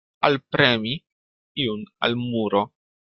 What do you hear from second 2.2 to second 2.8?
muro.